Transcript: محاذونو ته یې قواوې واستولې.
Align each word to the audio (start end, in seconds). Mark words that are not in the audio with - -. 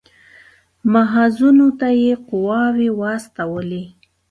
محاذونو 0.93 1.67
ته 1.79 1.87
یې 2.01 2.13
قواوې 2.27 2.89
واستولې. 2.99 3.83